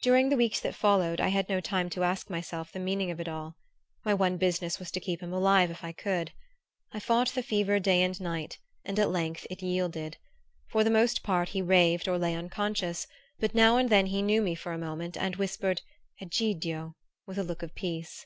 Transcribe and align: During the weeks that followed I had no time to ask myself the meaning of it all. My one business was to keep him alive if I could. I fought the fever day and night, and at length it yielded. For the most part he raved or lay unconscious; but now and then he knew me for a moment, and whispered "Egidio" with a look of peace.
During 0.00 0.30
the 0.30 0.38
weeks 0.38 0.58
that 0.60 0.74
followed 0.74 1.20
I 1.20 1.28
had 1.28 1.50
no 1.50 1.60
time 1.60 1.90
to 1.90 2.02
ask 2.02 2.30
myself 2.30 2.72
the 2.72 2.78
meaning 2.80 3.10
of 3.10 3.20
it 3.20 3.28
all. 3.28 3.56
My 4.06 4.14
one 4.14 4.38
business 4.38 4.78
was 4.78 4.90
to 4.92 5.00
keep 5.00 5.22
him 5.22 5.34
alive 5.34 5.70
if 5.70 5.84
I 5.84 5.92
could. 5.92 6.32
I 6.92 6.98
fought 6.98 7.28
the 7.34 7.42
fever 7.42 7.78
day 7.78 8.00
and 8.00 8.18
night, 8.22 8.56
and 8.86 8.98
at 8.98 9.10
length 9.10 9.46
it 9.50 9.60
yielded. 9.60 10.16
For 10.70 10.82
the 10.82 10.88
most 10.88 11.22
part 11.22 11.50
he 11.50 11.60
raved 11.60 12.08
or 12.08 12.16
lay 12.16 12.34
unconscious; 12.34 13.06
but 13.38 13.54
now 13.54 13.76
and 13.76 13.90
then 13.90 14.06
he 14.06 14.22
knew 14.22 14.40
me 14.40 14.54
for 14.54 14.72
a 14.72 14.78
moment, 14.78 15.14
and 15.18 15.36
whispered 15.36 15.82
"Egidio" 16.22 16.94
with 17.26 17.36
a 17.38 17.44
look 17.44 17.62
of 17.62 17.74
peace. 17.74 18.24